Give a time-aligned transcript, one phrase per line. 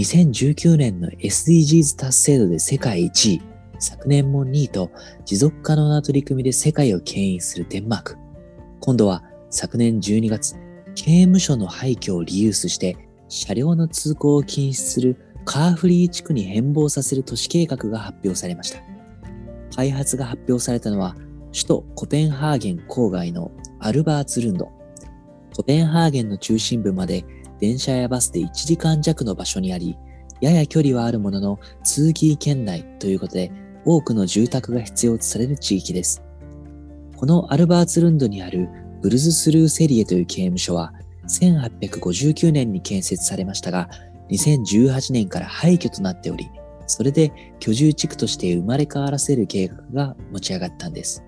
[0.00, 3.42] 2019年の SDGs 達成度で世界1位、
[3.78, 4.90] 昨年も2位と
[5.26, 8.16] 持続可能な取り組みで世界を牽引するデンマーク。
[8.80, 10.54] 今度は昨年12月、
[10.94, 12.96] 刑務所の廃墟をリユースして
[13.28, 18.80] 車両の通行を禁止するカーフリー地区に変貌させる都市計画が発表されました。
[19.76, 21.14] 開発が発表されたのは
[21.52, 24.72] 首都コペンハーゲン郊外のアルバーツルンド。
[25.54, 27.22] コペンハーゲンの中心部まで
[27.60, 29.96] 電車やバスで1時間弱の場所にあり、
[30.40, 33.52] やや距離はあるものの通勤圏内ということで
[33.84, 36.22] 多くの住宅が必要とされる地域です。
[37.16, 38.68] このアルバーツルンドにある
[39.02, 40.92] ブルズスルーセリエという刑務所は
[41.28, 43.90] 1859年に建設されましたが、
[44.30, 46.50] 2018年から廃墟となっており、
[46.86, 51.22] それで居住地区として生まれ変わらせる計画が持ち上がったんです。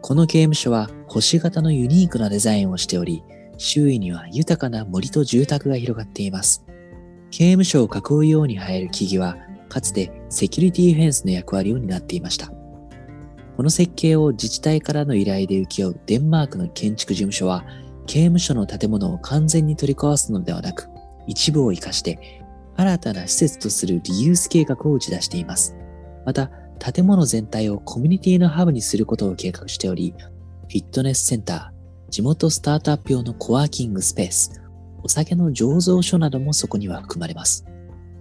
[0.00, 3.22] この刑務所は星型のユニークなデザインをしており、
[3.62, 6.64] 周囲には豊かな森と住宅が広がっています。
[7.30, 9.36] 刑務所を囲うように生える木々は、
[9.68, 12.52] かつてセキュリティフェンスの役割を担っていました。
[13.56, 17.64] この設計を自治体からの依頼で請け負うデンマークの建築事務所は、
[18.06, 20.88] 刑務所の建物を完全に取り壊すのではなく、
[21.28, 22.42] 一部を活かして
[22.76, 25.76] 新たな施設とするリユース計画を打ち出しています。
[26.26, 31.71] また、建物全体をコミュニティのハブにすることを計画しており、フィットネスセンター、
[32.12, 34.60] 地元スタートアップ用のコワーキングスペース、
[35.02, 37.64] お酒の醸造所などもそこには含まれます。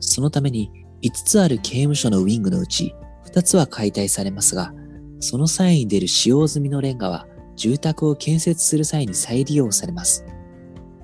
[0.00, 4.74] そのために5つある刑務所のウィングのうち2つは解体されますが、
[5.20, 10.26] その際に出る使用済みのレンガは住宅を建設する際に再利用されます。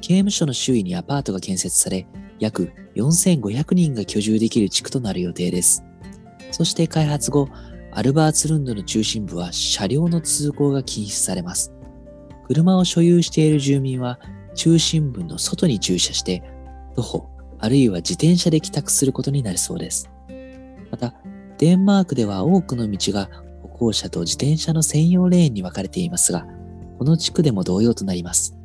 [0.01, 2.09] 刑務所の周囲にアパートが建設され、
[2.41, 5.85] 約4500人が居住できる地区となる予定です。
[6.51, 7.49] そして開発後、
[7.93, 11.73] アルバーツルンドの中心部は車両の通行が禁止されます。
[12.53, 14.19] 車を所有している住民は
[14.55, 16.43] 中心部の外に駐車して
[16.95, 20.11] 徒歩あるいは自転車で帰宅することになるそうです。
[20.91, 21.15] また、
[21.59, 23.31] デンマークでは多くの道が
[23.63, 26.45] 歩行者と自転車の専用レーンに分かれていますが、
[26.99, 28.57] この地区でも同様となります。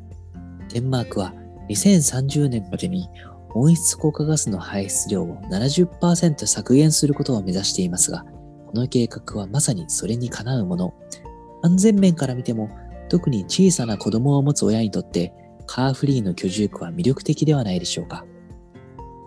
[0.68, 1.32] デンマークは
[1.70, 3.08] 2030年までに
[3.54, 8.24] 温室効果ガスの排出量を70%削減することを目指していますが、
[8.66, 10.94] この計画はまさにそれにかなうもの。
[11.62, 12.68] 安全面から見ても、
[13.08, 15.32] 特に小さな子供を持つ親にとって、
[15.66, 18.24] カーフリーの居住区は魅力的ではないでしょうか。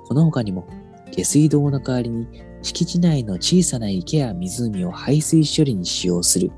[0.08, 0.68] この他にも、
[1.12, 2.28] 下水道の代わりに
[2.62, 6.52] 敷地内の小さな池や湖を排水処理に使用する。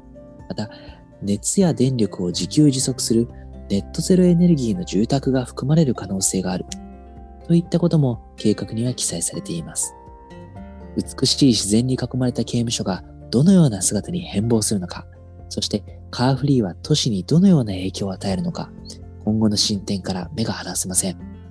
[0.49, 0.69] また、
[1.21, 3.27] 熱や電力を自給自足する
[3.69, 6.65] ネットゼロエネルギーの住宅が含まれる可能性がある。
[7.47, 9.93] といったことも計画には記載されています。
[10.95, 15.07] 美しい自然に囲まれた刑務所がどのような姿に変貌するのか、
[15.53, 18.71] そしてカーフリーは都市にどのような影響を与えるのか、
[19.23, 21.42] 今後の進展から目が離せません。